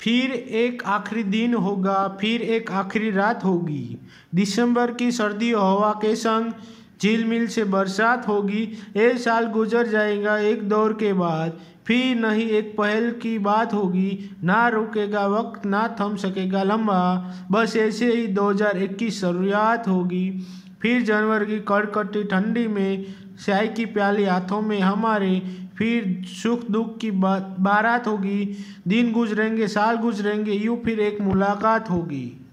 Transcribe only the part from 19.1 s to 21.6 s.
शुरुआत होगी। फिर जनवरी की